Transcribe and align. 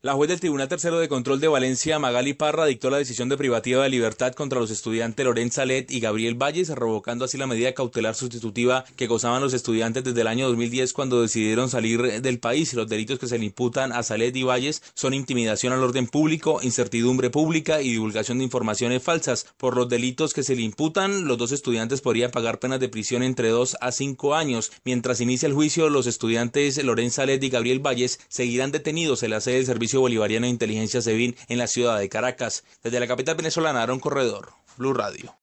La 0.00 0.14
juez 0.14 0.28
del 0.28 0.38
Tribunal 0.38 0.68
Tercero 0.68 1.00
de 1.00 1.08
Control 1.08 1.40
de 1.40 1.48
Valencia, 1.48 1.98
Magali 1.98 2.32
Parra, 2.32 2.66
dictó 2.66 2.88
la 2.88 2.98
decisión 2.98 3.28
de 3.28 3.36
privativa 3.36 3.82
de 3.82 3.88
libertad 3.88 4.32
contra 4.32 4.60
los 4.60 4.70
estudiantes 4.70 5.26
Lorenza 5.26 5.64
Let 5.64 5.86
y 5.88 5.98
Gabriel 5.98 6.40
Valles, 6.40 6.68
revocando 6.68 7.24
así 7.24 7.36
la 7.36 7.48
medida 7.48 7.74
cautelar 7.74 8.14
sustitutiva 8.14 8.84
que 8.94 9.08
gozaban 9.08 9.42
los 9.42 9.54
estudiantes 9.54 10.04
desde 10.04 10.20
el 10.20 10.28
año 10.28 10.46
2010 10.46 10.92
cuando 10.92 11.20
decidieron 11.20 11.68
salir 11.68 12.22
del 12.22 12.38
país. 12.38 12.74
Los 12.74 12.86
delitos 12.86 13.18
que 13.18 13.26
se 13.26 13.40
le 13.40 13.46
imputan 13.46 13.90
a 13.90 14.04
Salet 14.04 14.36
y 14.36 14.44
Valles 14.44 14.84
son 14.94 15.14
intimidación 15.14 15.72
al 15.72 15.82
orden 15.82 16.06
público, 16.06 16.60
incertidumbre 16.62 17.30
pública 17.30 17.82
y 17.82 17.90
divulgación 17.90 18.38
de 18.38 18.44
informaciones 18.44 19.02
falsas. 19.02 19.48
Por 19.56 19.74
los 19.76 19.88
delitos 19.88 20.32
que 20.32 20.44
se 20.44 20.54
le 20.54 20.62
imputan, 20.62 21.26
los 21.26 21.38
dos 21.38 21.50
estudiantes 21.50 22.02
podrían 22.02 22.30
pagar 22.30 22.60
penas 22.60 22.78
de 22.78 22.88
prisión 22.88 23.24
entre 23.24 23.48
dos 23.48 23.76
a 23.80 23.90
cinco 23.90 24.36
años. 24.36 24.70
Mientras 24.84 25.20
inicia 25.20 25.48
el 25.48 25.54
juicio, 25.54 25.90
los 25.90 26.06
estudiantes 26.06 26.80
Lorenza 26.84 27.26
Let 27.26 27.42
y 27.42 27.48
Gabriel 27.48 27.84
Valles 27.84 28.20
seguirán 28.28 28.70
detenidos 28.70 29.24
en 29.24 29.30
la 29.30 29.40
sede 29.40 29.56
del 29.56 29.66
servicio 29.88 30.00
Bolivariano 30.00 30.44
de 30.44 30.50
Inteligencia 30.50 31.00
SEBIN 31.00 31.34
en 31.48 31.56
la 31.56 31.66
ciudad 31.66 31.98
de 31.98 32.10
Caracas. 32.10 32.62
Desde 32.82 33.00
la 33.00 33.06
capital 33.06 33.36
venezolana, 33.36 33.82
Aaron 33.82 34.00
Corredor, 34.00 34.50
Blue 34.76 34.92
Radio. 34.92 35.34